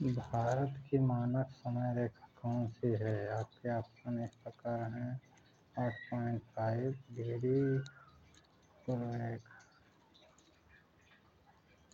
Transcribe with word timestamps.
भारत 0.00 0.84
की 0.90 0.98
मानक 0.98 1.46
समय 1.50 1.94
रेखा 1.94 2.28
कौन 2.42 2.68
सी 2.68 2.92
है? 2.92 3.28
आपके 3.28 3.72
ऑप्शन 3.72 4.24
इस 4.24 4.30
प्रकार 4.30 4.80
हैं। 4.80 5.20
आठ 5.78 5.92
पॉइंट 5.92 6.42
फाइव 6.42 6.98
डिग्री 7.12 7.78
पूर्व 8.86 9.14
रेखा। 9.14 9.59